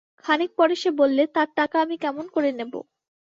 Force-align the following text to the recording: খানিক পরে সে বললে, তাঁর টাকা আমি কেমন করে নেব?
খানিক 0.25 0.51
পরে 0.59 0.75
সে 0.75 0.89
বললে, 0.99 1.23
তাঁর 1.35 1.49
টাকা 1.57 1.77
আমি 1.85 1.95
কেমন 2.03 2.25
করে 2.35 2.49
নেব? 2.53 2.73